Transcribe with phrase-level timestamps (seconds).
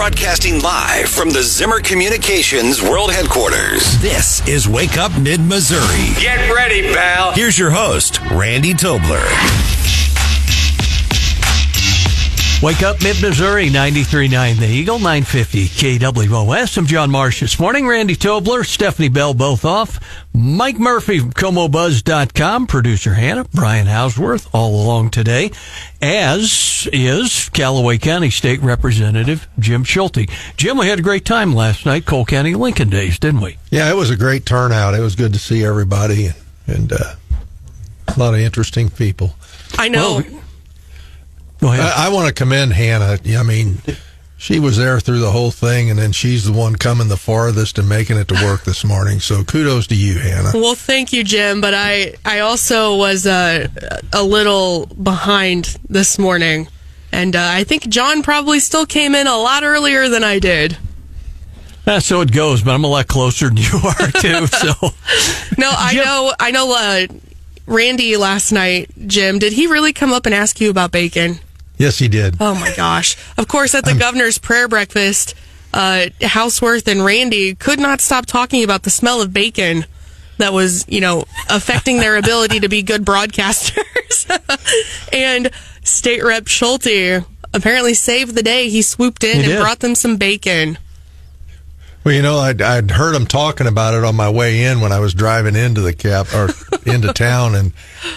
[0.00, 4.00] Broadcasting live from the Zimmer Communications World Headquarters.
[4.00, 6.14] This is Wake Up Mid Missouri.
[6.18, 7.32] Get ready, pal.
[7.32, 9.20] Here's your host, Randy Tobler.
[12.62, 16.76] Wake up, Mid Missouri, 93.9 The Eagle, 950 KWOS.
[16.76, 17.88] I'm John Marsh this morning.
[17.88, 19.98] Randy Tobler, Stephanie Bell, both off.
[20.34, 25.52] Mike Murphy from ComoBuzz.com, producer Hannah, Brian Hauswirth, all along today,
[26.02, 30.28] as is Callaway County State Representative Jim Schulte.
[30.58, 33.56] Jim, we had a great time last night, Cole County Lincoln Days, didn't we?
[33.70, 34.92] Yeah, it was a great turnout.
[34.92, 36.36] It was good to see everybody and,
[36.66, 37.14] and uh,
[38.06, 39.34] a lot of interesting people.
[39.78, 40.20] I know.
[40.28, 40.39] Well,
[41.60, 41.80] Go ahead.
[41.80, 43.18] I, I want to commend Hannah.
[43.38, 43.78] I mean,
[44.38, 47.78] she was there through the whole thing, and then she's the one coming the farthest
[47.78, 49.20] and making it to work this morning.
[49.20, 50.52] So kudos to you, Hannah.
[50.54, 51.60] Well, thank you, Jim.
[51.60, 53.68] But I, I also was uh,
[54.12, 56.68] a little behind this morning,
[57.12, 60.78] and uh, I think John probably still came in a lot earlier than I did.
[61.86, 64.46] Uh, so it goes, but I'm a lot closer than you are too.
[64.46, 64.68] So
[65.58, 66.32] No, I Jim- know.
[66.40, 66.74] I know.
[66.74, 67.06] Uh,
[67.66, 69.38] Randy last night, Jim.
[69.38, 71.38] Did he really come up and ask you about bacon?
[71.80, 72.36] Yes, he did.
[72.40, 73.16] Oh my gosh!
[73.38, 75.34] Of course, at the governor's prayer breakfast,
[75.72, 79.86] uh, Hauswirth and Randy could not stop talking about the smell of bacon
[80.36, 84.28] that was, you know, affecting their ability to be good broadcasters.
[85.12, 85.50] and
[85.82, 88.68] State Rep Schulte apparently saved the day.
[88.68, 90.76] He swooped in He and brought them some bacon.
[92.02, 94.90] Well, you know, I'd, I'd heard him talking about it on my way in when
[94.90, 96.48] I was driving into the cap or
[96.90, 97.72] into town, and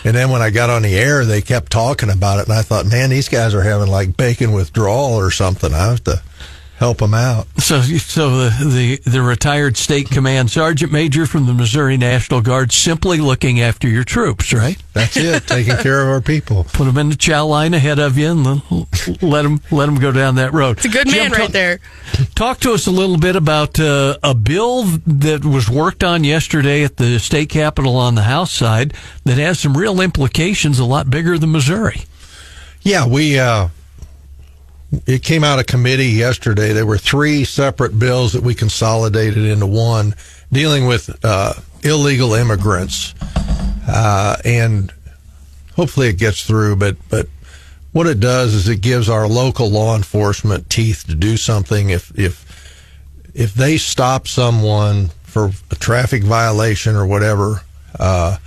[0.06, 2.62] and then when I got on the air, they kept talking about it, and I
[2.62, 5.74] thought, man, these guys are having like bacon withdrawal or something.
[5.74, 6.22] I have to
[6.84, 7.48] help them out.
[7.62, 12.74] So, so the, the the retired state command sergeant major from the Missouri National Guard
[12.74, 14.78] simply looking after your troops, right?
[14.92, 16.64] That's it, taking care of our people.
[16.74, 18.62] Put them in the chow line ahead of you and then
[19.22, 20.76] let them let them go down that road.
[20.76, 21.80] It's a good man right talk- there.
[22.36, 26.84] Talk to us a little bit about uh, a bill that was worked on yesterday
[26.84, 28.94] at the state capitol on the House side
[29.24, 32.02] that has some real implications, a lot bigger than Missouri.
[32.82, 33.70] Yeah, we uh,
[35.06, 36.74] it came out of committee yesterday.
[36.74, 40.16] There were three separate bills that we consolidated into one,
[40.52, 43.16] dealing with uh, illegal immigrants,
[43.88, 44.92] uh, and
[45.76, 46.76] hopefully it gets through.
[46.76, 47.28] But but
[47.92, 52.18] what it does is it gives our local law enforcement teeth to do something if
[52.18, 52.44] if
[53.34, 57.62] if they stop someone for a traffic violation or whatever.
[58.00, 58.38] Uh,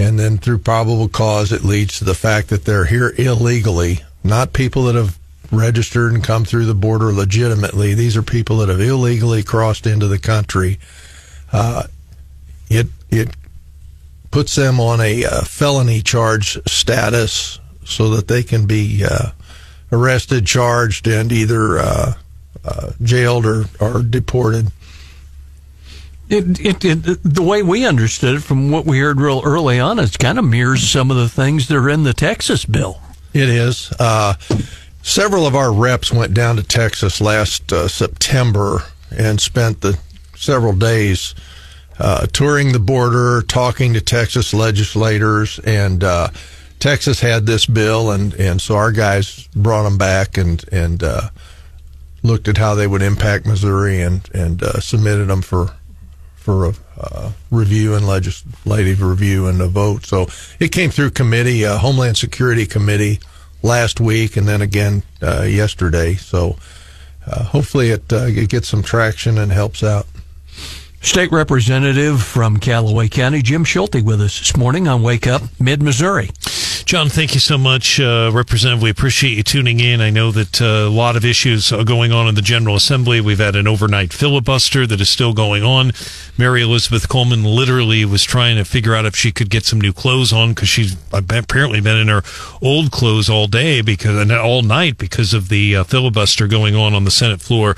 [0.00, 4.52] and then through probable cause, it leads to the fact that they're here illegally, not
[4.52, 5.18] people that have
[5.50, 7.94] registered and come through the border legitimately.
[7.94, 10.78] These are people that have illegally crossed into the country.
[11.52, 11.84] Uh,
[12.68, 13.30] it it
[14.30, 19.30] puts them on a uh, felony charge status so that they can be uh,
[19.90, 22.14] arrested, charged, and either uh,
[22.64, 24.70] uh, jailed or, or deported.
[26.28, 29.98] It, it, it, the way we understood it from what we heard real early on,
[29.98, 33.00] it kind of mirrors some of the things that are in the Texas bill.
[33.32, 33.90] It is.
[33.98, 34.34] Uh,
[35.08, 39.98] several of our reps went down to Texas last uh, September and spent the
[40.36, 41.34] several days
[41.98, 46.28] uh, touring the border, talking to Texas legislators, and uh,
[46.78, 51.30] Texas had this bill, and, and so our guys brought them back and and uh,
[52.22, 55.72] looked at how they would impact Missouri and and uh, submitted them for
[56.36, 60.04] for a uh, review and legislative review and a vote.
[60.04, 60.26] So
[60.60, 63.20] it came through committee, Homeland Security Committee
[63.62, 66.14] last week, and then again uh, yesterday.
[66.14, 66.56] So
[67.26, 70.06] uh, hopefully it uh, it gets some traction and helps out.
[71.00, 75.80] State Representative from Callaway County, Jim Schulte, with us this morning on Wake Up Mid
[75.80, 76.30] Missouri.
[76.88, 78.82] John, thank you so much, uh, Representative.
[78.82, 80.00] We appreciate you tuning in.
[80.00, 83.20] I know that uh, a lot of issues are going on in the General Assembly.
[83.20, 85.92] We've had an overnight filibuster that is still going on.
[86.38, 89.92] Mary Elizabeth Coleman literally was trying to figure out if she could get some new
[89.92, 92.22] clothes on because she's apparently been in her
[92.62, 96.94] old clothes all day because and all night because of the uh, filibuster going on
[96.94, 97.76] on the Senate floor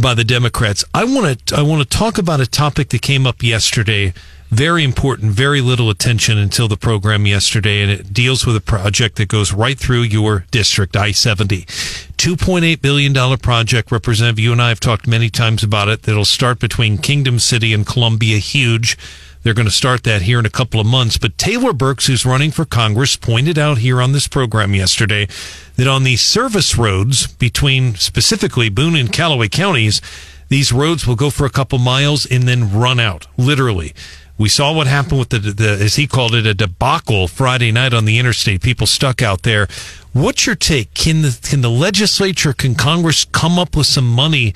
[0.00, 0.82] by the Democrats.
[0.94, 4.14] I want to I want to talk about a topic that came up yesterday
[4.50, 9.16] very important, very little attention until the program yesterday, and it deals with a project
[9.16, 11.62] that goes right through your district, I 70.
[11.62, 14.38] $2.8 billion project, Representative.
[14.38, 16.02] You and I have talked many times about it.
[16.02, 18.38] That'll start between Kingdom City and Columbia.
[18.38, 18.96] Huge.
[19.42, 21.18] They're going to start that here in a couple of months.
[21.18, 25.28] But Taylor Burks, who's running for Congress, pointed out here on this program yesterday
[25.76, 30.00] that on the service roads between specifically Boone and Callaway counties,
[30.48, 33.94] these roads will go for a couple miles and then run out, literally.
[34.38, 37.94] We saw what happened with the, the, as he called it, a debacle Friday night
[37.94, 38.62] on the interstate.
[38.62, 39.66] People stuck out there.
[40.12, 40.92] What's your take?
[40.94, 44.54] Can the can the legislature, can Congress come up with some money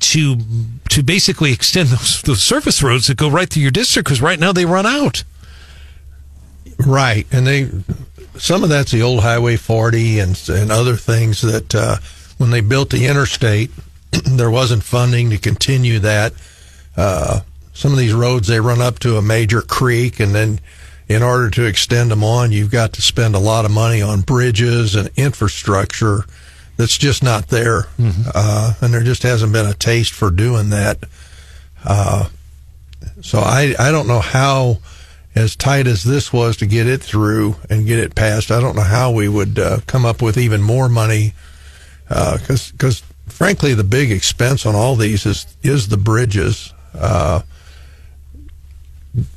[0.00, 0.38] to
[0.90, 4.06] to basically extend those, those surface roads that go right through your district?
[4.06, 5.24] Because right now they run out.
[6.78, 7.70] Right, and they
[8.38, 11.96] some of that's the old Highway 40 and and other things that uh,
[12.38, 13.70] when they built the interstate,
[14.10, 16.32] there wasn't funding to continue that.
[16.96, 17.40] Uh,
[17.78, 20.58] some of these roads they run up to a major creek, and then
[21.08, 24.22] in order to extend them on, you've got to spend a lot of money on
[24.22, 26.24] bridges and infrastructure
[26.76, 28.30] that's just not there, mm-hmm.
[28.34, 30.98] uh, and there just hasn't been a taste for doing that.
[31.84, 32.28] Uh,
[33.22, 34.78] so I I don't know how
[35.36, 38.74] as tight as this was to get it through and get it passed, I don't
[38.74, 41.32] know how we would uh, come up with even more money
[42.08, 46.74] because uh, because frankly the big expense on all these is is the bridges.
[46.92, 47.42] Uh,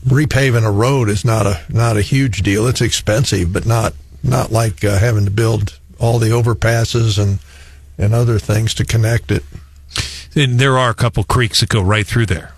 [0.05, 2.67] repaving a road is not a not a huge deal.
[2.67, 3.93] It's expensive, but not
[4.23, 7.39] not like uh, having to build all the overpasses and
[7.97, 9.43] and other things to connect it.
[10.35, 12.53] And there are a couple creeks that go right through there.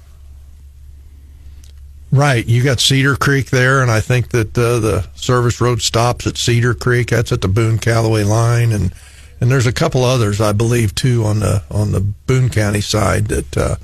[2.12, 6.28] Right, you got Cedar Creek there, and I think that uh, the service road stops
[6.28, 7.10] at Cedar Creek.
[7.10, 8.94] That's at the Boone Callaway line, and
[9.42, 13.30] and there's a couple others I believe too on the on the Boone County side
[13.30, 13.76] that uh,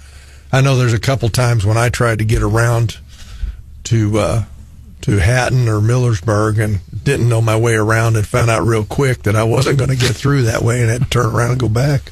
[0.51, 0.77] I know.
[0.77, 3.00] There's a couple times when I tried to get around
[3.89, 4.44] to uh,
[5.01, 9.24] to Hatton or Millersburg and didn't know my way around, and found out real quick
[9.24, 11.59] that I wasn't going to get through that way, and had to turn around and
[11.59, 12.12] go back.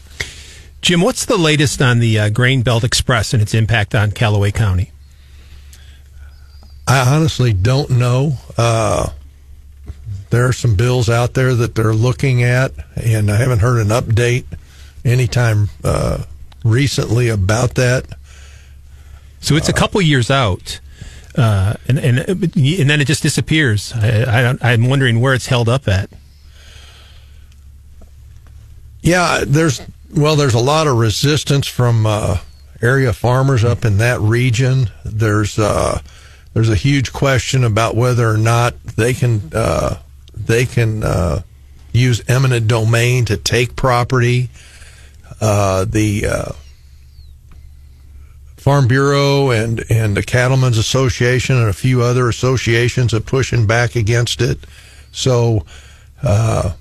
[0.82, 4.52] Jim, what's the latest on the uh, Grain Belt Express and its impact on Callaway
[4.52, 4.92] County?
[6.88, 8.38] I honestly don't know.
[8.58, 9.10] Uh,
[10.30, 13.90] there are some bills out there that they're looking at, and I haven't heard an
[13.90, 14.46] update
[15.04, 16.24] anytime uh,
[16.64, 18.06] recently about that.
[19.42, 20.80] So it's a couple years out,
[21.38, 23.94] uh, and and and then it just disappears.
[23.94, 26.10] I, I I'm wondering where it's held up at.
[29.02, 29.82] Yeah, there's
[30.16, 32.40] well, there's a lot of resistance from uh,
[32.82, 34.90] area farmers up in that region.
[35.06, 36.02] There's uh,
[36.54, 40.00] there's a huge question about whether or not they can uh,
[40.36, 41.42] they can uh,
[41.92, 44.50] use eminent domain to take property.
[45.40, 46.52] Uh, the uh,
[48.58, 53.96] Farm Bureau and and the Cattlemen's Association and a few other associations are pushing back
[53.96, 54.60] against it.
[55.12, 55.66] So
[56.22, 56.74] uh,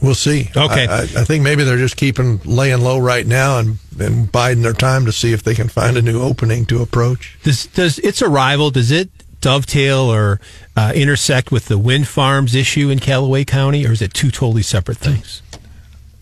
[0.00, 0.48] We'll see.
[0.56, 0.86] Okay.
[0.86, 4.72] I, I, think maybe they're just keeping laying low right now and, and biding their
[4.72, 7.38] time to see if they can find a new opening to approach.
[7.42, 9.10] Does does its arrival does it
[9.42, 10.40] dovetail or
[10.74, 14.62] uh, intersect with the wind farms issue in Callaway County, or is it two totally
[14.62, 15.42] separate things?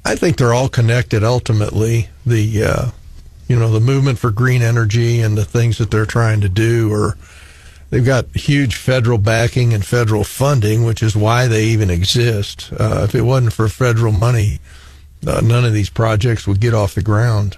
[0.05, 1.23] I think they're all connected.
[1.23, 2.91] Ultimately, the uh,
[3.49, 6.93] you know the movement for green energy and the things that they're trying to do
[6.93, 7.17] are
[7.91, 12.71] they've got huge federal backing and federal funding, which is why they even exist.
[12.79, 14.61] Uh, if it wasn't for federal money,
[15.27, 17.57] uh, none of these projects would get off the ground.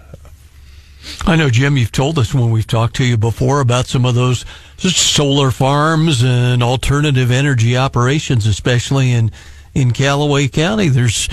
[1.27, 4.15] I know, Jim, you've told us when we've talked to you before about some of
[4.15, 4.45] those
[4.77, 9.31] solar farms and alternative energy operations, especially in,
[9.75, 10.89] in Callaway County.
[10.89, 11.29] There's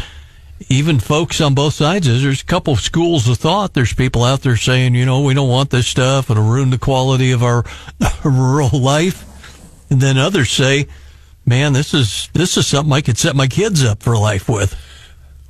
[0.69, 3.74] even folks on both sides there's a couple of schools of thought.
[3.74, 6.30] There's people out there saying, you know, we don't want this stuff.
[6.30, 7.63] It'll ruin the quality of our
[8.24, 9.24] rural life.
[9.89, 10.88] And then others say,
[11.45, 14.75] man, this is, this is something I could set my kids up for life with.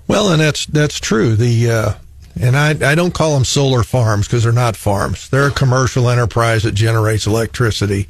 [0.07, 1.35] Well, and that's, that's true.
[1.35, 1.93] The, uh,
[2.39, 5.29] and I, I don't call them solar farms because they're not farms.
[5.29, 8.07] They're a commercial enterprise that generates electricity.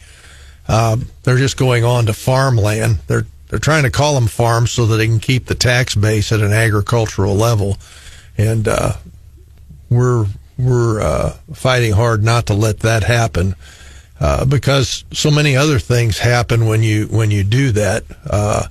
[0.68, 3.00] Uh, they're just going on to farmland.
[3.08, 6.32] They're they're trying to call them farms so that they can keep the tax base
[6.32, 7.78] at an agricultural level,
[8.38, 8.94] and uh,
[9.90, 10.28] we're
[10.58, 13.56] we're uh, fighting hard not to let that happen
[14.20, 18.04] uh, because so many other things happen when you when you do that.
[18.30, 18.68] Uh,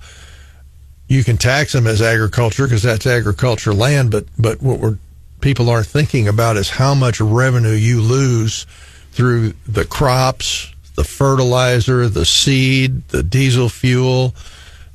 [1.09, 4.99] you can tax them as agriculture because that's agriculture land, but but what we're
[5.41, 8.67] people aren't thinking about is how much revenue you lose
[9.13, 14.35] through the crops, the fertilizer, the seed, the diesel fuel,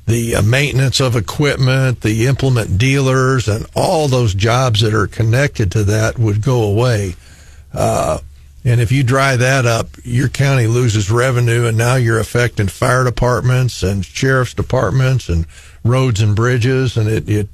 [0.06, 5.70] the uh, maintenance of equipment, the implement dealers, and all those jobs that are connected
[5.72, 7.14] to that would go away.
[7.72, 8.18] Uh,
[8.64, 13.04] and if you dry that up, your county loses revenue, and now you're affecting fire
[13.04, 15.46] departments and sheriff's departments and
[15.84, 17.48] roads and bridges, and it it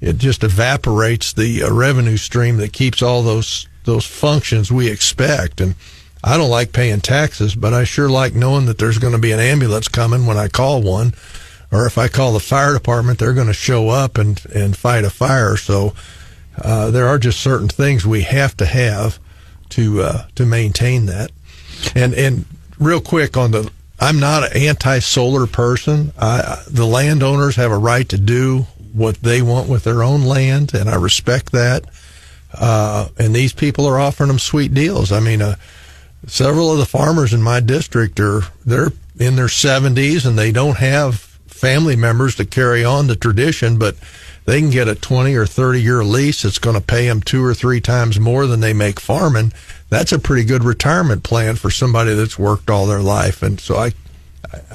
[0.00, 5.60] it just evaporates the uh, revenue stream that keeps all those those functions we expect.
[5.60, 5.74] And
[6.24, 9.32] I don't like paying taxes, but I sure like knowing that there's going to be
[9.32, 11.14] an ambulance coming when I call one
[11.72, 15.04] or if I call the fire department, they're going to show up and, and fight
[15.04, 15.56] a fire.
[15.56, 15.94] So
[16.62, 19.18] uh, there are just certain things we have to have
[19.70, 21.32] to uh, to maintain that.
[21.94, 22.44] And and
[22.78, 26.12] real quick on the I'm not an anti-solar person.
[26.18, 30.74] I, the landowners have a right to do what they want with their own land,
[30.74, 31.84] and I respect that.
[32.52, 35.12] Uh, and these people are offering them sweet deals.
[35.12, 35.54] I mean, uh,
[36.26, 40.78] several of the farmers in my district are they're in their 70s and they don't
[40.78, 41.31] have
[41.62, 43.94] family members to carry on the tradition, but
[44.46, 47.44] they can get a 20 or 30 year lease that's going to pay them two
[47.44, 49.52] or three times more than they make farming.
[49.88, 53.44] That's a pretty good retirement plan for somebody that's worked all their life.
[53.44, 53.92] And so I,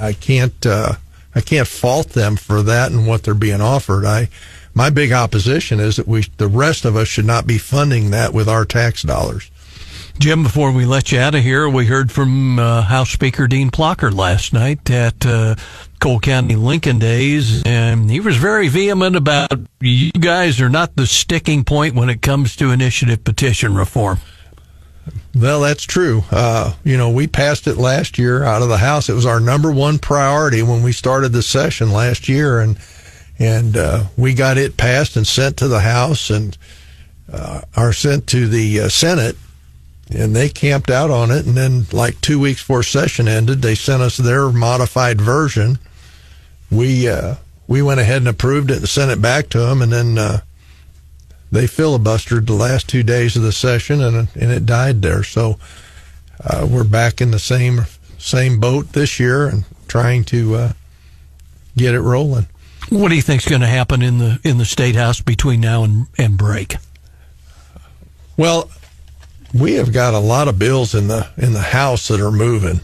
[0.00, 0.94] I can't, uh,
[1.34, 4.06] I can't fault them for that and what they're being offered.
[4.06, 4.30] I,
[4.72, 8.32] my big opposition is that we, the rest of us should not be funding that
[8.32, 9.50] with our tax dollars.
[10.18, 13.70] Jim, before we let you out of here, we heard from uh, House Speaker Dean
[13.70, 15.54] Plocher last night at uh,
[15.98, 21.06] Cole County Lincoln Days, and he was very vehement about you guys are not the
[21.06, 24.18] sticking point when it comes to initiative petition reform.
[25.34, 26.24] Well, that's true.
[26.30, 29.08] Uh, you know, we passed it last year out of the House.
[29.08, 32.78] It was our number one priority when we started the session last year, and
[33.38, 36.56] and uh, we got it passed and sent to the House and
[37.32, 39.36] uh, are sent to the uh, Senate
[40.10, 41.46] and they camped out on it.
[41.46, 45.78] And then, like two weeks before session ended, they sent us their modified version.
[46.70, 49.92] We uh, we went ahead and approved it and sent it back to them, and
[49.92, 50.40] then uh,
[51.50, 55.22] they filibustered the last two days of the session, and and it died there.
[55.22, 55.58] So
[56.42, 57.82] uh, we're back in the same
[58.18, 60.72] same boat this year and trying to uh,
[61.76, 62.46] get it rolling.
[62.90, 65.84] What do you think's going to happen in the in the state house between now
[65.84, 66.76] and, and break?
[68.36, 68.70] Well,
[69.52, 72.80] we have got a lot of bills in the in the House that are moving.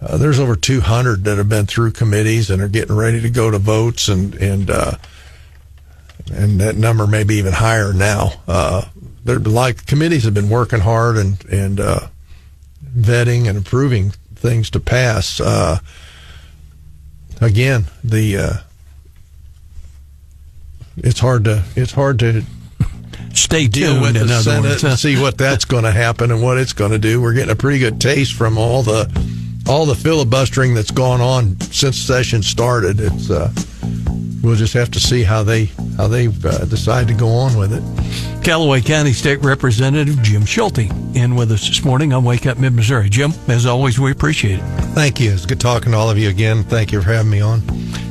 [0.00, 3.30] Uh, uh, there's over 200 that have been through committees and are getting ready to
[3.30, 4.96] go to votes, and and uh,
[6.32, 8.32] and that number may be even higher now.
[8.46, 8.84] Uh,
[9.24, 12.08] they're like committees have been working hard and and uh,
[12.96, 15.40] vetting and approving things to pass.
[15.40, 15.78] Uh,
[17.40, 18.62] again, the
[20.98, 22.42] it's hard to it's hard to
[23.34, 26.72] stay deal with the Senate and see what that's going to happen and what it's
[26.72, 27.20] going to do.
[27.20, 29.10] We're getting a pretty good taste from all the
[29.68, 33.00] all the filibustering that's gone on since session started.
[33.00, 33.52] It's uh,
[34.42, 37.72] we'll just have to see how they how they uh, decide to go on with
[37.72, 37.82] it.
[38.44, 42.74] Callaway County State Representative Jim Schulte in with us this morning on Wake Up Mid
[42.74, 43.08] Missouri.
[43.08, 44.64] Jim, as always, we appreciate it.
[44.94, 45.32] Thank you.
[45.32, 46.62] It's good talking to all of you again.
[46.62, 47.62] Thank you for having me on.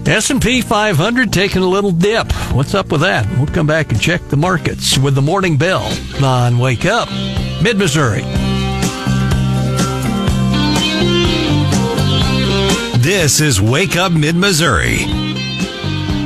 [0.06, 2.32] S&P 500 taking a little dip.
[2.54, 3.28] What's up with that?
[3.38, 5.90] We'll come back and check the markets with the morning bell
[6.24, 7.10] on Wake Up
[7.64, 8.22] Mid Missouri.
[13.06, 15.06] This is Wake Up Mid Missouri.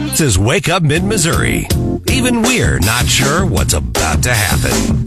[0.07, 1.67] This is Wake Up Mid Missouri.
[2.09, 5.03] Even we're not sure what's about to happen.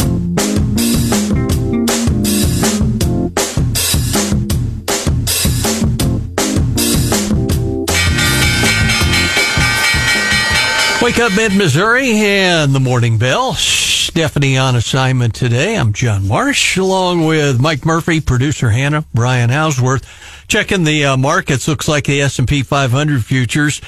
[11.03, 13.55] Wake up mid Missouri and the morning bell.
[13.55, 15.79] Stephanie on assignment today.
[15.79, 20.05] I'm John Marsh along with Mike Murphy, producer Hannah, Brian Hauswirth.
[20.53, 21.67] Checking the uh, markets.
[21.67, 23.81] Looks like the S&P 500 futures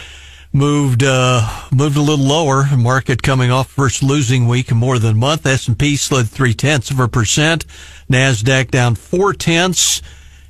[0.51, 2.65] moved uh, moved a little lower.
[2.75, 5.45] Market coming off first losing week in more than a month.
[5.45, 7.67] S&P slid three tenths of a percent.
[8.11, 10.01] Nasdaq down four tenths,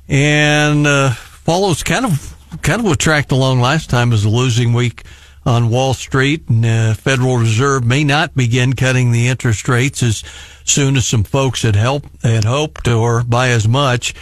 [0.07, 4.71] and uh, follows kind of kind of what tracked along last time as a losing
[4.71, 5.03] week
[5.45, 10.23] on Wall Street, and uh, Federal Reserve may not begin cutting the interest rates as
[10.63, 14.15] soon as some folks had helped had hoped, or by as much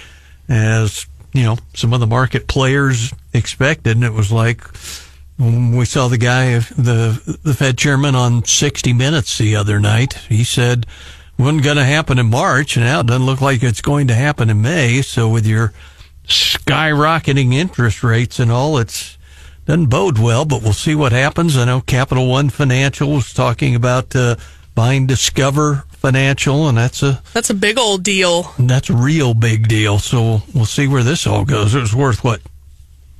[0.50, 3.97] as you know some of the market players expected.
[3.97, 4.63] And it was like
[5.39, 10.13] we saw the guy, the the Fed chairman on 60 Minutes the other night.
[10.29, 10.85] He said
[11.37, 14.13] wasn't going to happen in March, and now it doesn't look like it's going to
[14.13, 15.01] happen in May.
[15.01, 15.73] So with your
[16.25, 19.17] skyrocketing interest rates and all, it's
[19.65, 21.57] doesn't bode well, but we'll see what happens.
[21.57, 24.35] I know Capital One Financial was talking about uh,
[24.75, 28.53] buying Discover Financial, and that's a that's a big old deal.
[28.60, 30.00] That's a real big deal.
[30.00, 31.75] So we'll see where this all goes.
[31.75, 32.42] It was worth what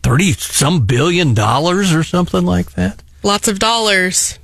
[0.02, 3.02] thirty some billion dollars or something like that.
[3.24, 4.38] Lots of dollars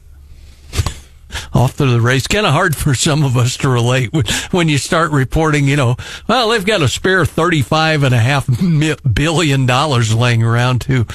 [1.53, 2.27] off to the race.
[2.27, 4.09] Kind of hard for some of us to relate
[4.51, 5.95] when you start reporting, you know,
[6.27, 8.47] well, they've got a spare thirty-five and a half
[9.13, 11.05] billion dollars laying around to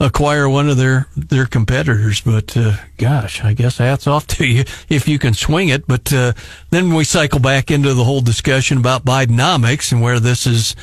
[0.00, 2.20] acquire one of their, their competitors.
[2.20, 5.86] But, uh, gosh, I guess hats off to you if you can swing it.
[5.86, 6.32] But, uh,
[6.70, 10.76] then we cycle back into the whole discussion about Bidenomics and where this is,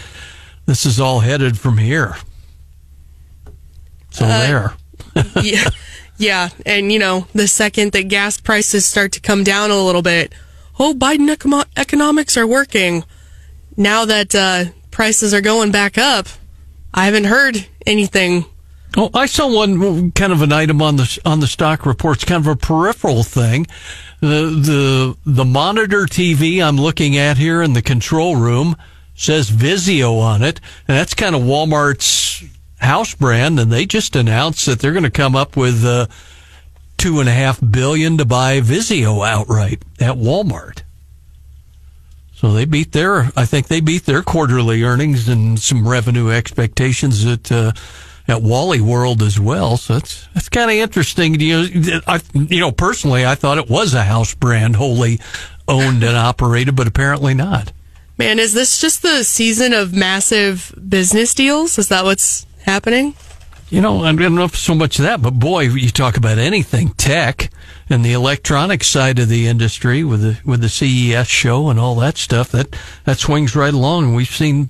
[0.65, 2.15] this is all headed from here.
[4.11, 4.73] So uh, there.
[5.43, 5.69] yeah.
[6.19, 10.01] Yeah, and you know, the second that gas prices start to come down a little
[10.01, 10.33] bit,
[10.77, 11.29] oh, Biden
[11.77, 13.05] economics are working.
[13.77, 16.27] Now that uh, prices are going back up,
[16.93, 18.45] I haven't heard anything.
[18.97, 22.45] Oh, I saw one kind of an item on the on the stock reports, kind
[22.45, 23.65] of a peripheral thing.
[24.19, 28.75] The the the monitor TV I'm looking at here in the control room
[29.15, 32.43] says Vizio on it, and that's kind of Walmart's
[32.79, 36.07] house brand, and they just announced that they're going to come up with uh,
[36.97, 40.83] two and a half billion to buy Vizio outright at Walmart.
[42.33, 47.25] So they beat their, I think they beat their quarterly earnings and some revenue expectations
[47.25, 47.73] at uh,
[48.29, 49.75] at Wally World as well.
[49.75, 51.39] So that's that's kind of interesting.
[51.39, 55.19] You know, I, you know, personally, I thought it was a house brand, wholly
[55.67, 57.73] owned and operated, but apparently not.
[58.17, 61.77] Man, is this just the season of massive business deals?
[61.77, 63.15] Is that what's happening?
[63.69, 66.39] You know, I don't know if so much of that, but boy, you talk about
[66.39, 67.51] anything tech
[67.87, 71.95] and the electronic side of the industry with the with the CES show and all
[71.95, 72.75] that stuff that
[73.05, 74.15] that swings right along.
[74.15, 74.69] We've seen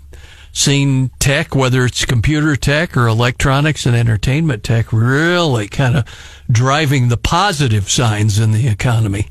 [0.51, 6.05] seen tech, whether it's computer tech or electronics and entertainment tech, really kind of
[6.51, 9.27] driving the positive signs in the economy.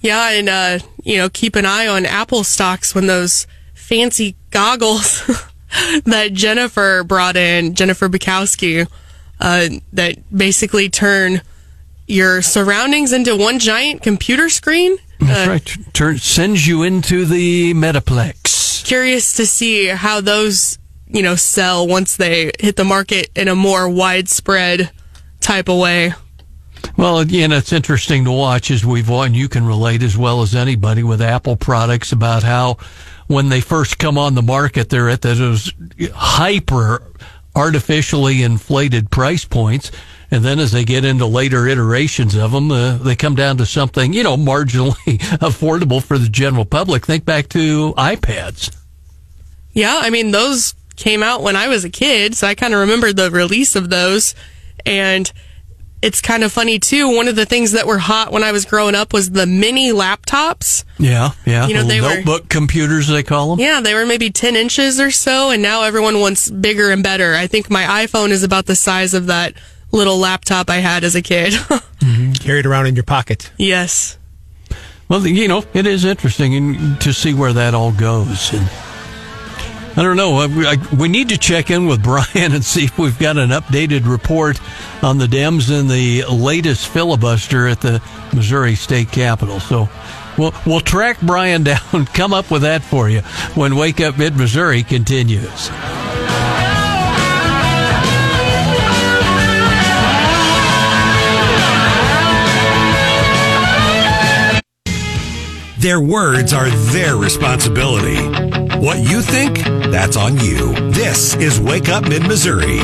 [0.00, 5.22] Yeah, and uh, you know, keep an eye on Apple stocks when those fancy goggles
[6.04, 8.86] that Jennifer brought in, Jennifer Bukowski,
[9.40, 11.42] uh, that basically turn
[12.06, 14.96] your surroundings into one giant computer screen.
[15.20, 15.76] That's Uh, right.
[15.92, 18.84] Turn, sends you into the Metaplex.
[18.84, 23.54] Curious to see how those, you know, sell once they hit the market in a
[23.54, 24.90] more widespread
[25.40, 26.14] type of way.
[26.96, 30.54] Well, again, it's interesting to watch as we've and you can relate as well as
[30.54, 32.76] anybody with Apple products about how
[33.26, 35.72] when they first come on the market, they're at those
[36.14, 37.02] hyper
[37.54, 39.90] artificially inflated price points.
[40.30, 43.66] And then as they get into later iterations of them, uh, they come down to
[43.66, 47.04] something, you know, marginally affordable for the general public.
[47.04, 48.74] Think back to iPads.
[49.72, 52.80] Yeah, I mean, those came out when I was a kid, so I kind of
[52.80, 54.34] remember the release of those.
[54.86, 55.30] And
[56.02, 57.08] it's kind of funny, too.
[57.14, 59.92] One of the things that were hot when I was growing up was the mini
[59.92, 60.84] laptops.
[60.98, 61.66] Yeah, yeah.
[61.68, 63.60] You know, they Little were- notebook computers, they call them.
[63.64, 67.34] Yeah, they were maybe 10 inches or so, and now everyone wants bigger and better.
[67.34, 69.54] I think my iPhone is about the size of that
[69.92, 71.54] little laptop I had as a kid.
[72.02, 72.32] Mm-hmm.
[72.32, 73.52] Carry it around in your pocket.
[73.58, 74.18] yes.
[75.08, 78.52] Well, you know, it is interesting to see where that all goes.
[78.52, 78.68] And
[79.94, 80.38] I don't know.
[80.38, 83.36] Uh, I, I, we need to check in with Brian and see if we've got
[83.36, 84.60] an updated report
[85.02, 88.02] on the Dems and the latest filibuster at the
[88.34, 89.60] Missouri State Capitol.
[89.60, 89.88] So
[90.38, 93.20] we'll, we'll track Brian down, come up with that for you
[93.54, 95.70] when Wake Up Mid Missouri continues.
[105.82, 108.14] Their words are their responsibility.
[108.78, 109.58] What you think,
[109.90, 110.74] that's on you.
[110.92, 112.78] This is Wake Up Mid Missouri.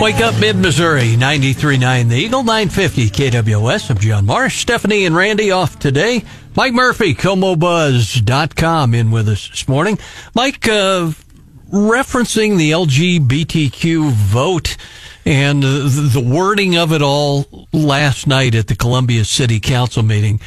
[0.00, 3.90] Wake up mid Missouri, 93.9 The Eagle, 950 KWS.
[3.90, 4.60] I'm John Marsh.
[4.60, 6.24] Stephanie and Randy off today.
[6.56, 9.98] Mike Murphy, ComoBuzz.com in with us this morning.
[10.34, 11.12] Mike, uh,
[11.70, 14.76] referencing the LGBTQ vote
[15.24, 20.40] and the wording of it all last night at the Columbia City Council meeting.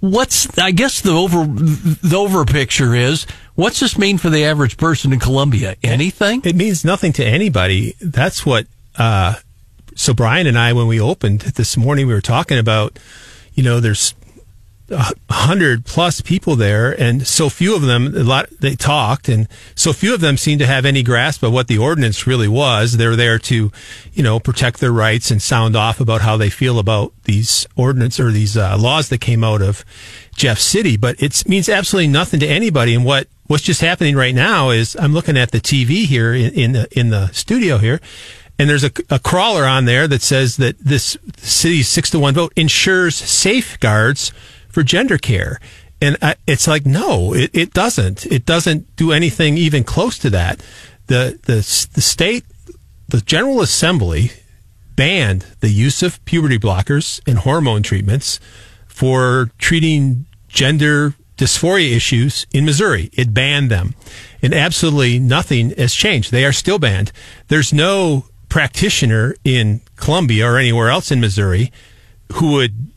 [0.00, 4.76] What's, I guess the over, the over picture is, what's this mean for the average
[4.76, 5.76] person in Columbia?
[5.82, 6.42] Anything?
[6.44, 7.94] It means nothing to anybody.
[8.00, 8.66] That's what.
[8.98, 9.36] Uh,
[9.94, 12.98] so Brian and I, when we opened this morning, we were talking about.
[13.54, 14.14] You know, there's
[15.30, 18.14] hundred plus people there, and so few of them.
[18.16, 21.52] A lot they talked, and so few of them seemed to have any grasp of
[21.52, 22.96] what the ordinance really was.
[22.96, 23.72] They're there to,
[24.12, 28.20] you know, protect their rights and sound off about how they feel about these ordinance
[28.20, 29.84] or these uh, laws that came out of
[30.36, 30.96] Jeff City.
[30.96, 32.94] But it means absolutely nothing to anybody.
[32.94, 36.52] And what what's just happening right now is I'm looking at the TV here in,
[36.52, 38.00] in the in the studio here.
[38.58, 42.32] And there's a, a crawler on there that says that this city's six to one
[42.32, 44.32] vote ensures safeguards
[44.76, 45.58] for gender care.
[46.02, 48.26] And I, it's like, no, it, it doesn't.
[48.26, 50.62] It doesn't do anything even close to that.
[51.06, 52.44] The, the, the state,
[53.08, 54.32] the General Assembly
[54.94, 58.38] banned the use of puberty blockers and hormone treatments
[58.86, 63.08] for treating gender dysphoria issues in Missouri.
[63.14, 63.94] It banned them.
[64.42, 66.32] And absolutely nothing has changed.
[66.32, 67.12] They are still banned.
[67.48, 71.72] There's no practitioner in Columbia or anywhere else in Missouri
[72.34, 72.90] who would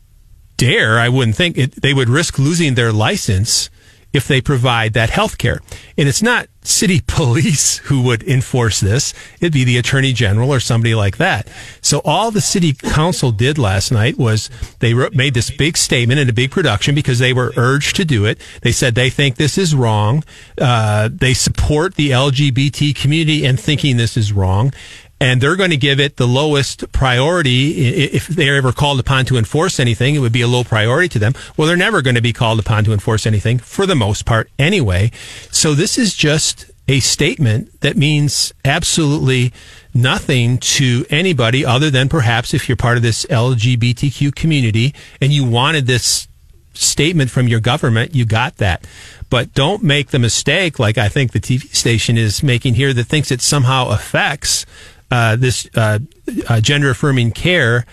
[0.60, 3.70] dare, I wouldn't think it, they would risk losing their license
[4.12, 5.60] if they provide that health care.
[5.98, 9.14] And it's not city police who would enforce this.
[9.40, 11.48] It'd be the attorney general or somebody like that.
[11.82, 16.20] So all the city council did last night was they wrote, made this big statement
[16.20, 18.40] and a big production because they were urged to do it.
[18.62, 20.24] They said they think this is wrong.
[20.60, 24.74] Uh, they support the LGBT community and thinking this is wrong
[25.20, 28.06] and they're going to give it the lowest priority.
[28.14, 31.20] If they're ever called upon to enforce anything, it would be a low priority to
[31.20, 31.34] them.
[31.58, 34.50] Well, they're never going to be called upon to enforce anything for the most part
[34.58, 35.12] anyway.
[35.52, 39.54] So this is just a statement that means absolutely
[39.94, 45.46] nothing to anybody other than perhaps if you're part of this LGBTQ community and you
[45.46, 46.28] wanted this
[46.74, 48.88] statement from your government, you got that.
[49.30, 53.04] But don't make the mistake, like I think the TV station is making here, that
[53.04, 54.66] thinks it somehow affects
[55.12, 56.00] uh, this uh,
[56.48, 57.86] uh, gender affirming care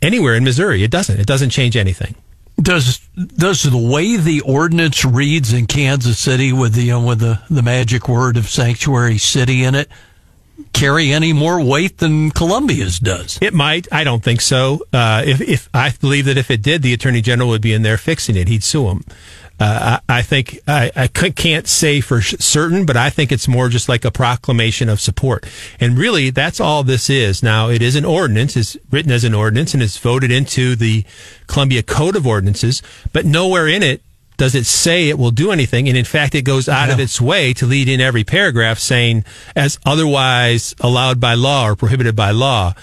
[0.00, 0.82] anywhere in Missouri.
[0.82, 1.18] It doesn't.
[1.18, 2.14] It doesn't change anything.
[2.60, 7.62] Does does the way the ordinance reads in Kansas City with the with the, the
[7.62, 9.88] magic word of sanctuary city in it
[10.72, 13.38] carry any more weight than Columbia's does?
[13.40, 13.88] It might.
[13.92, 14.86] I don't think so.
[14.92, 17.82] Uh, if if I believe that if it did, the attorney general would be in
[17.82, 18.48] there fixing it.
[18.48, 19.04] He'd sue him.
[19.60, 23.68] Uh, I, I, think I, I can't say for certain, but I think it's more
[23.68, 25.46] just like a proclamation of support.
[25.78, 27.42] And really, that's all this is.
[27.42, 31.04] Now, it is an ordinance, it's written as an ordinance, and it's voted into the
[31.46, 34.02] Columbia Code of Ordinances, but nowhere in it
[34.36, 35.88] does it say it will do anything.
[35.88, 36.94] And in fact, it goes out yeah.
[36.94, 41.76] of its way to lead in every paragraph saying, as otherwise allowed by law or
[41.76, 42.74] prohibited by law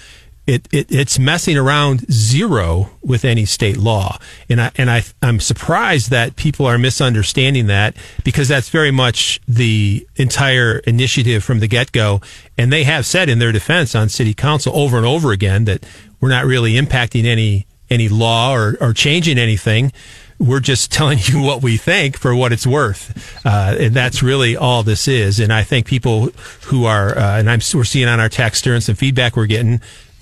[0.49, 4.17] it, it, it's messing around zero with any state law.
[4.49, 9.39] And I, and I, I'm surprised that people are misunderstanding that because that's very much
[9.47, 12.21] the entire initiative from the get go.
[12.57, 15.85] And they have said in their defense on city council over and over again that
[16.19, 19.91] we're not really impacting any, any law or, or changing anything.
[20.39, 23.39] We're just telling you what we think for what it's worth.
[23.45, 25.39] Uh, and that's really all this is.
[25.39, 26.29] And I think people
[26.63, 29.79] who are, uh, and I'm, we're seeing on our texter and some feedback we're getting,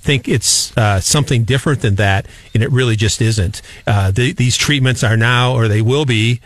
[0.07, 3.61] think it's uh, something different than that, and it really just isn't.
[3.85, 6.39] Uh, the, these treatments are now, or they will be,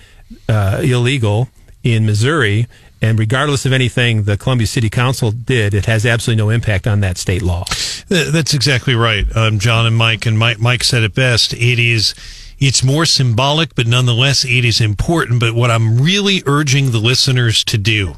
[0.49, 1.47] uh, illegal
[1.83, 2.65] in Missouri.
[3.03, 7.01] And regardless of anything the Columbia City Council did, it has absolutely no impact on
[7.01, 7.65] that state law.
[8.09, 10.25] That's exactly right, um, John and Mike.
[10.25, 11.53] And Mike, Mike said it best.
[11.53, 12.15] It is
[12.57, 15.39] it's more symbolic, but nonetheless, it is important.
[15.39, 18.15] But what I'm really urging the listeners to do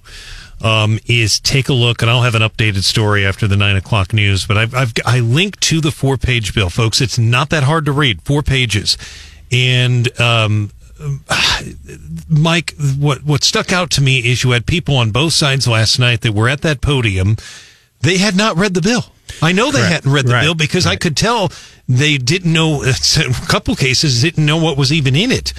[0.64, 4.14] um, is take a look, and I'll have an updated story after the nine o'clock
[4.14, 4.48] news.
[4.48, 7.02] But I've, I've I linked to the four page bill, folks.
[7.02, 8.98] It's not that hard to read, four pages,
[9.52, 10.72] and um,
[12.30, 16.00] Mike, what what stuck out to me is you had people on both sides last
[16.00, 17.36] night that were at that podium.
[18.02, 19.06] They had not read the bill.
[19.42, 19.76] I know Correct.
[19.76, 20.44] they hadn't read the right.
[20.44, 20.94] bill because right.
[20.94, 21.52] I could tell
[21.88, 22.84] they didn't know.
[23.18, 25.54] A couple cases, didn't know what was even in it.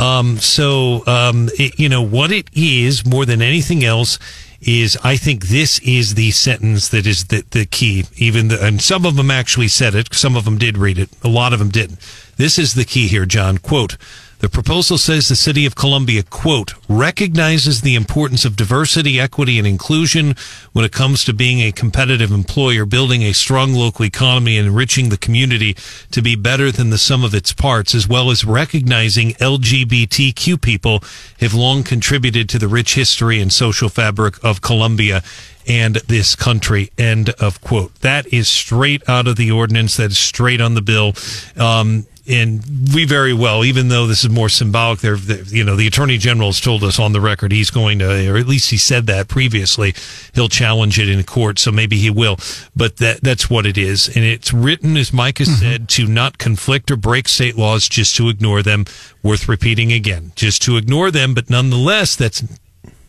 [0.00, 4.18] Um, so, um, it, you know what it is more than anything else
[4.60, 8.04] is I think this is the sentence that is the, the key.
[8.16, 10.12] Even the, and some of them actually said it.
[10.12, 11.10] Some of them did read it.
[11.22, 12.00] A lot of them didn't.
[12.36, 13.58] This is the key here, John.
[13.58, 13.96] Quote.
[14.40, 19.66] The proposal says the city of Columbia, quote, recognizes the importance of diversity, equity, and
[19.66, 20.36] inclusion
[20.72, 25.08] when it comes to being a competitive employer, building a strong local economy, and enriching
[25.08, 25.76] the community
[26.12, 31.02] to be better than the sum of its parts, as well as recognizing LGBTQ people
[31.40, 35.20] have long contributed to the rich history and social fabric of Columbia
[35.66, 36.90] and this country.
[36.96, 37.94] End of quote.
[38.02, 39.96] That is straight out of the ordinance.
[39.96, 41.14] That is straight on the bill.
[41.56, 42.62] Um, and
[42.94, 46.48] we very well, even though this is more symbolic, there, you know, the attorney general
[46.48, 49.28] has told us on the record he's going to, or at least he said that
[49.28, 49.94] previously,
[50.34, 51.58] he'll challenge it in court.
[51.58, 52.36] So maybe he will,
[52.76, 55.60] but that that's what it is, and it's written, as Mike has mm-hmm.
[55.60, 58.84] said, to not conflict or break state laws, just to ignore them.
[59.22, 62.44] Worth repeating again, just to ignore them, but nonetheless, that's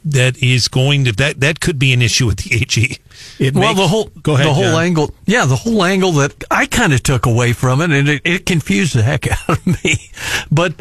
[0.06, 2.98] that is going to that that could be an issue with the AG.
[3.38, 4.84] It well, makes, the whole go ahead, the whole John.
[4.84, 8.22] angle, yeah, the whole angle that I kind of took away from it, and it,
[8.24, 10.12] it confused the heck out of me.
[10.52, 10.74] But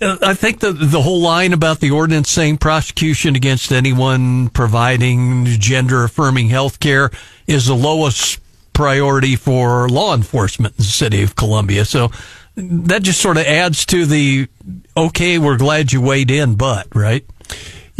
[0.00, 5.46] uh, I think the the whole line about the ordinance saying prosecution against anyone providing
[5.46, 7.10] gender affirming health care
[7.46, 8.40] is the lowest
[8.72, 11.84] priority for law enforcement in the city of Columbia.
[11.84, 12.10] So
[12.56, 14.48] that just sort of adds to the
[14.96, 17.24] okay, we're glad you weighed in, but right.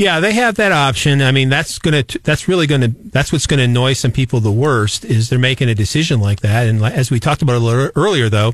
[0.02, 1.22] Yeah, they have that option.
[1.22, 4.10] I mean, that's going to, that's really going to, that's what's going to annoy some
[4.10, 6.66] people the worst is they're making a decision like that.
[6.66, 8.52] And as we talked about a little earlier, though,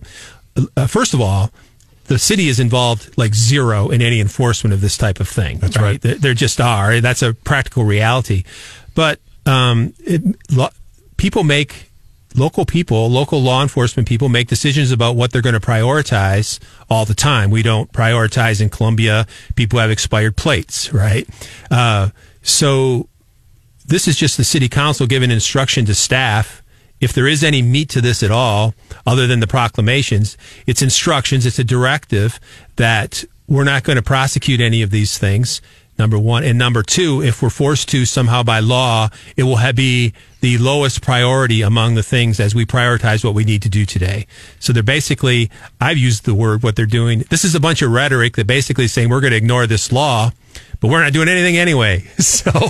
[0.77, 1.51] uh, first of all,
[2.05, 5.59] the city is involved like zero in any enforcement of this type of thing.
[5.59, 6.05] That's right.
[6.05, 6.21] right.
[6.21, 7.01] There just are.
[7.01, 8.45] That's a practical reality.
[8.95, 10.69] But um, it, lo-
[11.17, 11.88] people make
[12.39, 17.05] local people, local law enforcement people make decisions about what they're going to prioritize all
[17.05, 17.51] the time.
[17.51, 21.29] We don't prioritize in Columbia people have expired plates, right?
[21.71, 22.11] Uh,
[22.43, 23.09] so
[23.87, 26.63] this is just the city council giving instruction to staff.
[27.01, 28.75] If there is any meat to this at all,
[29.07, 32.41] other than the proclamations, it's instructions, it's a directive
[32.77, 35.61] that we're not going to prosecute any of these things.
[35.99, 36.45] Number one.
[36.45, 41.03] And number two, if we're forced to somehow by law, it will be the lowest
[41.03, 44.27] priority among the things as we prioritize what we need to do today.
[44.61, 47.25] So they're basically, I've used the word what they're doing.
[47.31, 49.91] This is a bunch of rhetoric that basically is saying we're going to ignore this
[49.91, 50.31] law,
[50.81, 52.05] but we're not doing anything anyway.
[52.19, 52.69] So,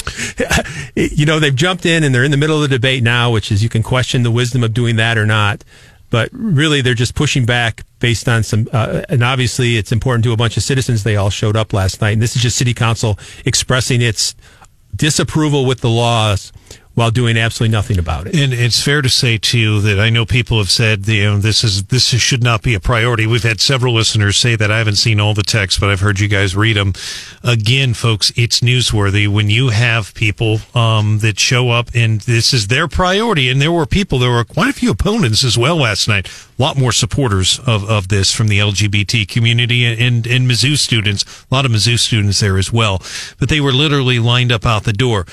[0.97, 3.53] you know, they've jumped in and they're in the middle of the debate now, which
[3.53, 5.62] is you can question the wisdom of doing that or not.
[6.11, 10.33] But really, they're just pushing back based on some, uh, and obviously it's important to
[10.33, 11.05] a bunch of citizens.
[11.05, 12.12] They all showed up last night.
[12.12, 14.35] And this is just city council expressing its
[14.97, 16.53] disapproval with the laws
[16.99, 18.35] while doing absolutely nothing about it.
[18.35, 21.63] And it's fair to say too that I know people have said you know this
[21.63, 23.25] is this should not be a priority.
[23.25, 24.73] We've had several listeners say that.
[24.73, 26.95] I haven't seen all the texts, but I've heard you guys read them.
[27.45, 32.67] Again, folks, it's newsworthy when you have people um, that show up and this is
[32.67, 33.49] their priority.
[33.49, 36.27] And there were people, there were quite a few opponents as well last night.
[36.59, 40.77] A lot more supporters of, of this from the LGBT community and, and, and Mizzou
[40.77, 41.25] students.
[41.49, 43.01] A lot of Mizzou students there as well.
[43.39, 45.27] But they were literally lined up out the door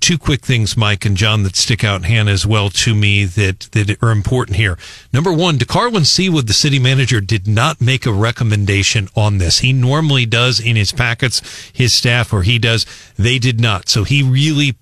[0.00, 3.68] two quick things, Mike and John, that stick out, Hannah, as well to me that,
[3.72, 4.78] that are important here.
[5.12, 9.60] Number one, De'Carlon Seewood, the city manager, did not make a recommendation on this.
[9.60, 12.86] He normally does in his packets, his staff, or he does.
[13.16, 13.88] They did not.
[13.88, 14.76] So he really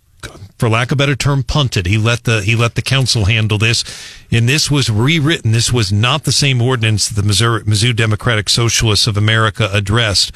[0.58, 1.86] for lack of a better term, punted.
[1.86, 3.84] He let the he let the council handle this,
[4.30, 5.52] and this was rewritten.
[5.52, 10.32] This was not the same ordinance that the Missouri, Mizzou Democratic Socialists of America addressed.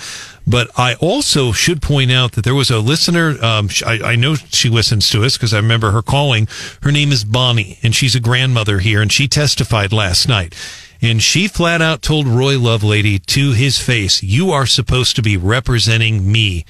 [0.46, 3.36] But I also should point out that there was a listener.
[3.42, 6.46] Um, I, I know she listens to us because I remember her calling.
[6.82, 10.54] Her name is Bonnie, and she's a grandmother here, and she testified last night.
[11.00, 15.36] And she flat out told Roy Lovelady to his face, "You are supposed to be
[15.36, 16.64] representing me."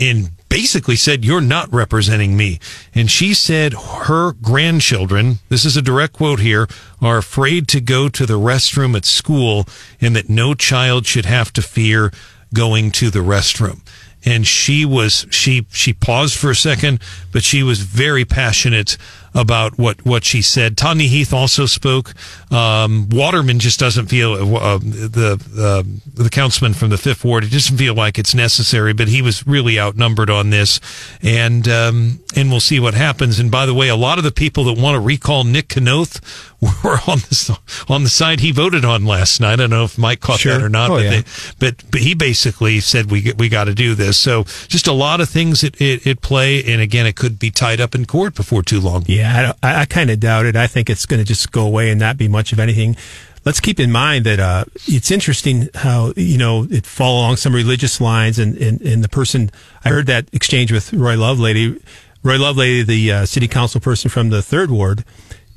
[0.00, 2.58] In basically said, You're not representing me.
[2.94, 6.68] And she said her grandchildren, this is a direct quote here,
[7.00, 9.66] are afraid to go to the restroom at school
[10.00, 12.12] and that no child should have to fear
[12.52, 13.80] going to the restroom.
[14.24, 17.00] And she was, she, she paused for a second,
[17.32, 18.98] but she was very passionate
[19.34, 20.76] about what, what she said.
[20.76, 22.12] Tanya Heath also spoke.
[22.52, 25.82] Um, Waterman just doesn't feel uh, the uh,
[26.14, 27.44] the councilman from the fifth ward.
[27.44, 30.80] It doesn't feel like it's necessary, but he was really outnumbered on this,
[31.22, 33.38] and um, and we'll see what happens.
[33.38, 36.20] And by the way, a lot of the people that want to recall Nick Knoth
[36.60, 39.52] were on the on the side he voted on last night.
[39.54, 40.52] I don't know if Mike caught Sure.
[40.54, 41.10] that or not, Oh, but, yeah.
[41.10, 41.24] they,
[41.58, 44.16] but but he basically said we we got to do this.
[44.18, 47.50] So just a lot of things at, at, at play, and again, it could be
[47.50, 49.04] tied up in court before too long.
[49.06, 50.56] Yeah, I, I, I kind of doubt it.
[50.56, 52.96] I think it's going to just go away and not be much of anything.
[53.44, 57.54] Let's keep in mind that uh, it's interesting how you know it fall along some
[57.54, 59.50] religious lines, and, and, and the person
[59.84, 61.82] I heard that exchange with Roy Lovelady.
[62.22, 65.04] Roy Lovelady, the uh, city council person from the third ward,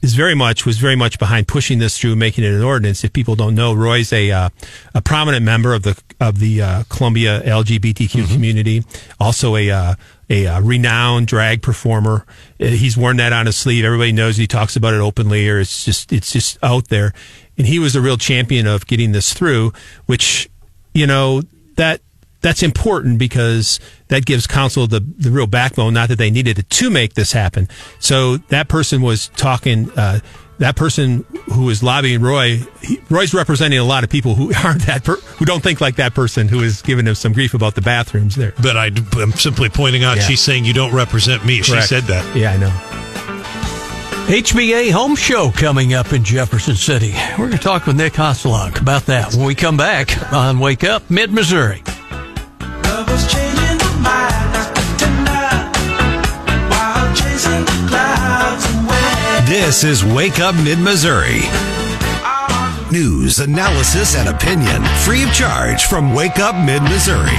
[0.04, 3.04] is very much was very much behind pushing this through, making it an ordinance.
[3.04, 4.50] If people don't know, Roy's a uh,
[4.94, 8.84] a prominent member of the of the uh, Columbia LGBTQ community,
[9.20, 9.96] also a uh,
[10.30, 12.26] a uh, renowned drag performer.
[12.60, 13.86] Uh, He's worn that on his sleeve.
[13.86, 17.14] Everybody knows he talks about it openly, or it's just it's just out there.
[17.58, 19.74] And he was a real champion of getting this through,
[20.06, 20.50] which
[20.94, 21.42] you know
[21.76, 22.02] that
[22.42, 25.94] that's important because that gives council the, the real backbone.
[25.94, 27.70] Not that they needed it to make this happen.
[28.00, 29.90] So that person was talking.
[29.92, 30.20] Uh,
[30.64, 34.86] that person who is lobbying Roy, he, Roy's representing a lot of people who aren't
[34.86, 37.76] that per, who don't think like that person who is giving him some grief about
[37.76, 38.54] the bathrooms there.
[38.62, 40.24] But I, am simply pointing out Yeah.
[40.24, 41.62] she's saying you don't represent me.
[41.62, 41.84] Correct.
[41.84, 42.36] She said that.
[42.36, 42.70] Yeah, I know.
[44.28, 47.14] HBA Home Show coming up in Jefferson City.
[47.32, 50.86] We're going to talk with Nick Hosselok about that when we come back on Wake
[50.86, 51.84] Up Mid Missouri.
[59.54, 61.42] This is Wake Up Mid Missouri.
[62.92, 67.30] News, analysis, and opinion free of charge from Wake Up Mid Missouri.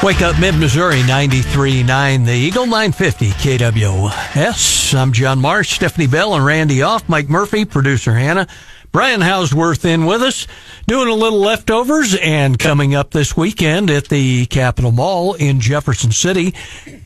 [0.00, 4.94] Wake Up Mid Missouri 93.9 The Eagle 950 KWS.
[4.94, 7.08] I'm John Marsh, Stephanie Bell, and Randy Off.
[7.08, 8.46] Mike Murphy, producer Hannah.
[8.90, 10.46] Brian Hauswirth in with us,
[10.86, 16.10] doing a little leftovers, and coming up this weekend at the Capitol Mall in Jefferson
[16.10, 16.54] City,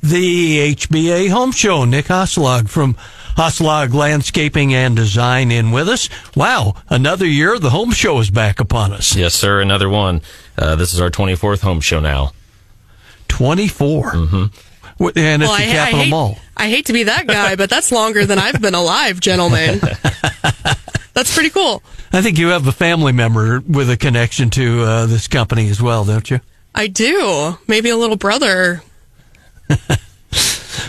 [0.03, 1.85] the HBA Home Show.
[1.85, 2.95] Nick Hosselog from
[3.37, 6.09] Haslog Landscaping and Design in with us.
[6.37, 7.59] Wow, another year.
[7.59, 9.17] The home show is back upon us.
[9.17, 9.61] Yes, sir.
[9.61, 10.23] Another one.
[10.57, 12.33] Uh, this is our 24th home show now.
[13.29, 14.13] 24.
[14.13, 14.37] Mm-hmm.
[15.17, 16.39] And it's Well, the I, I hate, Mall.
[16.57, 19.81] I hate to be that guy, but that's longer than I've been alive, gentlemen.
[21.15, 21.83] that's pretty cool.
[22.13, 25.81] I think you have a family member with a connection to uh, this company as
[25.81, 26.41] well, don't you?
[26.75, 27.59] I do.
[27.67, 28.83] Maybe a little brother.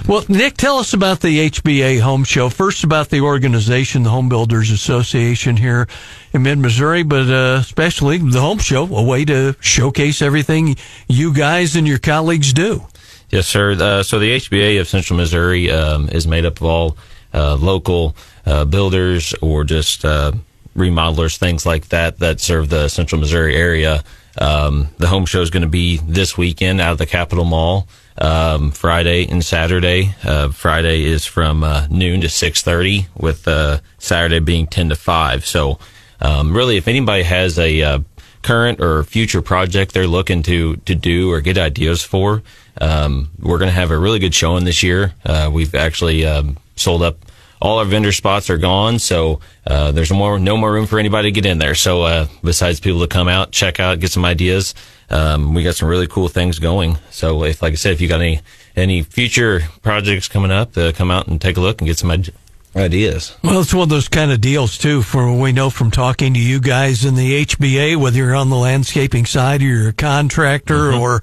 [0.08, 2.50] Well, Nick, tell us about the HBA Home Show.
[2.50, 5.88] First, about the organization, the Home Builders Association here
[6.34, 10.76] in mid Missouri, but uh, especially the Home Show, a way to showcase everything
[11.08, 12.86] you guys and your colleagues do.
[13.30, 13.72] Yes, sir.
[13.72, 16.98] Uh, so the HBA of Central Missouri um, is made up of all
[17.34, 20.32] uh, local uh, builders or just uh,
[20.76, 24.04] remodelers, things like that, that serve the Central Missouri area.
[24.40, 27.88] Um, the home show is going to be this weekend out of the Capitol Mall.
[28.16, 30.14] Um, Friday and Saturday.
[30.24, 34.96] Uh, Friday is from uh, noon to six thirty, with uh, Saturday being ten to
[34.96, 35.48] five.
[35.48, 35.80] So,
[36.22, 38.00] um, really, if anybody has a uh,
[38.44, 42.44] current or future project they're looking to to do or get ideas for,
[42.80, 45.16] um, we're going to have a really good showing this year.
[45.26, 47.18] Uh, we've actually um, sold up.
[47.64, 51.30] All our vendor spots are gone, so uh, there's more no more room for anybody
[51.30, 51.76] to get in there.
[51.76, 54.76] So uh, besides people to come out, check out, get some ideas,
[55.10, 56.98] um, we got some really cool things going.
[57.10, 58.42] So if, like I said, if you got any
[58.76, 62.12] any future projects coming up, uh, come out and take a look and get some
[62.12, 62.34] ide-
[62.76, 63.38] ideas.
[63.44, 65.02] Well, it's one of those kind of deals too.
[65.02, 68.58] For we know from talking to you guys in the HBA, whether you're on the
[68.58, 71.22] landscaping side or you're a contractor or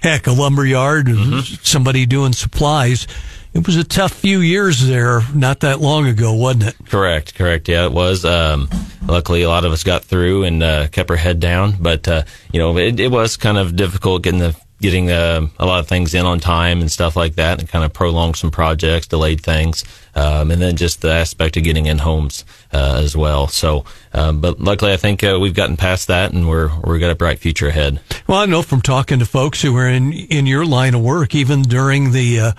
[0.00, 3.06] heck, a lumber yard, or somebody doing supplies.
[3.54, 6.76] It was a tough few years there, not that long ago, wasn't it?
[6.88, 7.68] Correct, correct.
[7.68, 8.24] Yeah, it was.
[8.24, 8.70] Um,
[9.06, 11.74] luckily, a lot of us got through and uh, kept our head down.
[11.78, 15.66] But uh, you know, it, it was kind of difficult getting the getting uh, a
[15.66, 18.50] lot of things in on time and stuff like that, and kind of prolonged some
[18.50, 19.84] projects, delayed things,
[20.14, 23.48] um, and then just the aspect of getting in homes uh, as well.
[23.48, 23.84] So,
[24.14, 27.14] um, but luckily, I think uh, we've gotten past that, and we're we're got a
[27.14, 28.00] bright future ahead.
[28.26, 31.34] Well, I know from talking to folks who are in in your line of work,
[31.34, 32.52] even during the uh,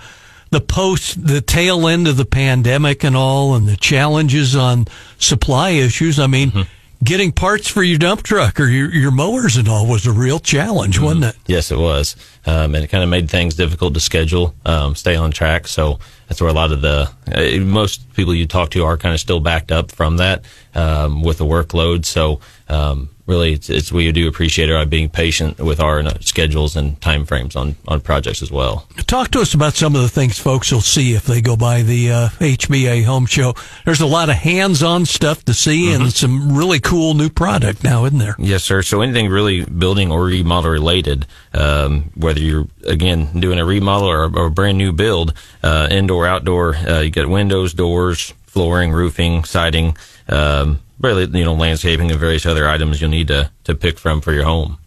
[0.54, 4.86] the post the tail end of the pandemic and all, and the challenges on
[5.18, 6.18] supply issues.
[6.18, 6.66] I mean,
[7.02, 10.38] getting parts for your dump truck or your your mowers and all was a real
[10.38, 11.36] challenge, wasn't it?
[11.46, 15.16] Yes, it was, um, and it kind of made things difficult to schedule, um, stay
[15.16, 15.66] on track.
[15.66, 19.12] So that's where a lot of the uh, most people you talk to are kind
[19.12, 22.04] of still backed up from that um, with the workload.
[22.04, 26.76] So um, really, it's, it's we do appreciate our being patient with our uh, schedules
[26.76, 28.86] and time frames on on projects as well.
[29.06, 31.82] Talk to us about some of the things folks will see if they go by
[31.82, 33.54] the uh, HBA Home Show.
[33.84, 38.04] There's a lot of hands-on stuff to see and some really cool new product now,
[38.04, 38.36] isn't there?
[38.38, 38.82] Yes, sir.
[38.82, 44.24] So anything really building or remodel related, um, whether you're again doing a remodel or,
[44.36, 49.44] or a brand new build, uh, indoor, outdoor, uh, you got windows, doors, flooring, roofing,
[49.44, 49.96] siding,
[50.28, 54.20] um, really, you know, landscaping and various other items you'll need to to pick from
[54.20, 54.78] for your home.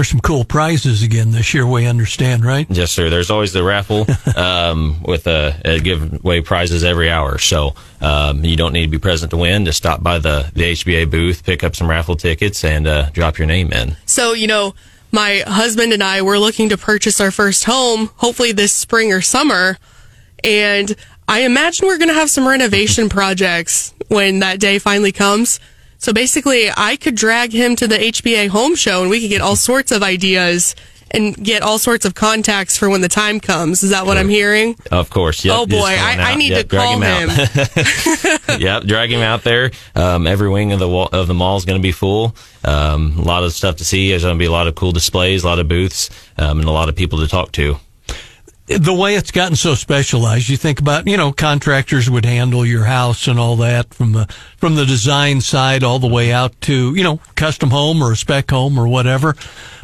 [0.00, 1.66] There's some cool prizes again this year.
[1.66, 2.66] We understand, right?
[2.70, 3.10] Yes, sir.
[3.10, 7.38] There's always the raffle um, with a, a giveaway prizes every hour.
[7.38, 9.66] So um, you don't need to be present to win.
[9.66, 13.36] Just stop by the, the HBA booth, pick up some raffle tickets, and uh, drop
[13.36, 13.96] your name in.
[14.06, 14.74] So, you know,
[15.12, 19.20] my husband and I were looking to purchase our first home, hopefully this spring or
[19.20, 19.76] summer.
[20.42, 20.96] And
[21.30, 25.60] I imagine we're going to have some renovation projects when that day finally comes.
[25.98, 29.40] So basically, I could drag him to the HBA home show and we could get
[29.40, 30.74] all sorts of ideas
[31.12, 33.82] and get all sorts of contacts for when the time comes.
[33.82, 34.76] Is that what I'm hearing?
[34.90, 35.44] Of course.
[35.44, 38.60] Yep, Oh, boy, I- I need Yep, to call out.
[38.60, 39.72] yep, drag him out there.
[39.94, 42.34] Um, every wing of the wall, of the mall is going to be full.
[42.64, 44.10] Um, a lot of stuff to see.
[44.10, 46.68] There's going to be a lot of cool displays, a lot of booths, um, and
[46.68, 47.76] a lot of people to talk to.
[48.78, 52.84] The way it's gotten so specialized, you think about, you know, contractors would handle your
[52.84, 56.94] house and all that from the, from the design side all the way out to,
[56.94, 59.34] you know, custom home or a spec home or whatever.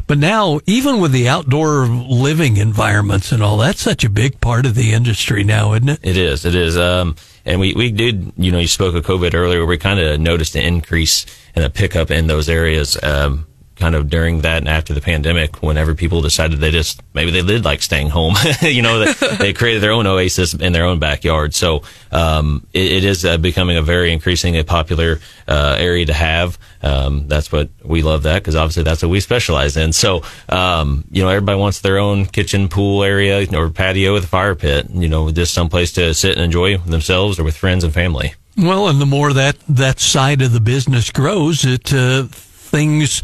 [0.07, 4.65] But now, even with the outdoor living environments and all, that's such a big part
[4.65, 5.99] of the industry now, isn't it?
[6.01, 6.45] It is.
[6.45, 6.77] It is.
[6.77, 9.65] Um, and we, we did, you know, you spoke of COVID earlier.
[9.65, 13.47] We kind of noticed an increase and a pickup in those areas, um,
[13.79, 17.41] kind of during that and after the pandemic, whenever people decided they just, maybe they
[17.41, 20.99] did like staying home, you know, they, they created their own oasis in their own
[20.99, 21.53] backyard.
[21.53, 26.57] So, um, it, it is uh, becoming a very increasingly popular, uh, area to have.
[26.81, 29.93] Um, that's what we love that because obviously that's what we specialize in.
[29.93, 34.27] So, um, you know, everybody wants their own kitchen pool area or patio with a
[34.27, 37.93] fire pit, you know, just someplace to sit and enjoy themselves or with friends and
[37.93, 38.33] family.
[38.57, 42.23] Well, and the more that, that side of the business grows, it, uh,
[42.67, 43.21] things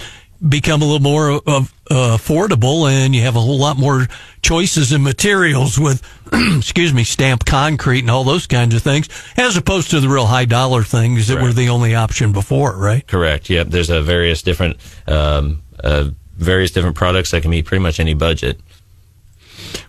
[0.48, 4.08] become a little more of uh, affordable, and you have a whole lot more
[4.42, 6.02] choices and materials with,
[6.58, 10.26] excuse me, stamped concrete and all those kinds of things, as opposed to the real
[10.26, 13.06] high dollar things that were the only option before, right?
[13.08, 13.50] Correct.
[13.50, 13.68] Yep.
[13.68, 14.78] There's a various different
[15.08, 18.60] um, uh, various different products that can meet pretty much any budget.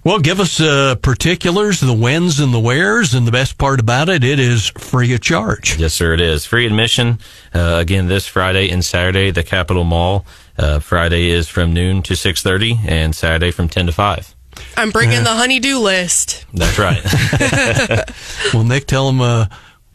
[0.02, 4.08] Well, give us uh, particulars, the whens and the wheres, and the best part about
[4.08, 5.78] it, it is free of charge.
[5.78, 6.14] Yes, sir.
[6.14, 7.18] It is free admission.
[7.54, 10.24] Uh, again, this Friday and Saturday, the Capitol Mall.
[10.56, 14.34] Uh, Friday is from noon to six thirty, and Saturday from ten to five.
[14.76, 16.46] I'm bringing the honeydew list.
[16.54, 17.02] That's right.
[18.54, 19.46] Well, Nick, tell them, uh,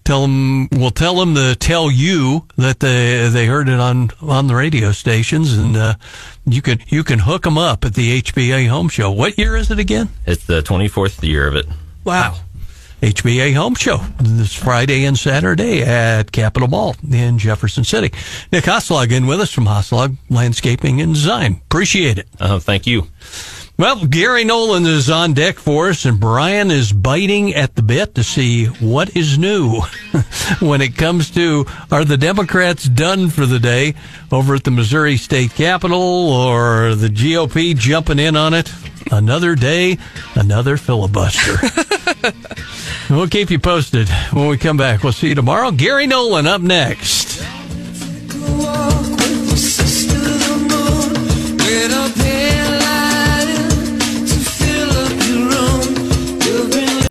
[0.03, 4.47] tell them, we'll tell them to tell you that they they heard it on on
[4.47, 5.93] the radio stations, and uh,
[6.45, 9.11] you can you can hook them up at the HBA Home Show.
[9.11, 10.09] What year is it again?
[10.25, 11.67] it's the twenty fourth year of it.
[12.03, 12.35] Wow.
[13.01, 18.11] HBA Home Show this Friday and Saturday at Capitol Mall in Jefferson City.
[18.51, 21.61] Nick Hauswirth in with us from Hauswirth Landscaping and Design.
[21.65, 22.27] Appreciate it.
[22.41, 23.07] Uh, thank you.
[23.77, 28.15] Well, Gary Nolan is on deck for us, and Brian is biting at the bit
[28.15, 29.79] to see what is new
[30.59, 33.95] when it comes to are the Democrats done for the day
[34.33, 38.69] over at the Missouri State Capitol or the GOP jumping in on it?
[39.11, 39.97] Another day,
[40.35, 41.57] another filibuster.
[43.09, 45.03] we'll keep you posted when we come back.
[45.03, 45.71] We'll see you tomorrow.
[45.71, 47.41] Gary Nolan up next.
[48.57, 49.19] Walk
[49.55, 50.29] sister